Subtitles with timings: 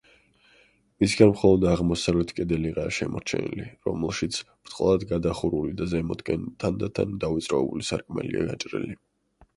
[1.01, 9.03] მისგან მხოლოდ აღმოსავლეთ კედელიღაა შემორჩენილი, რომელშიც ბრტყლად გადახურული და ზემოთკენ თანდათან დავიწროებული სარკმელია გაჭრილი.